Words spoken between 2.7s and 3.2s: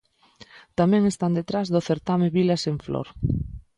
en flor.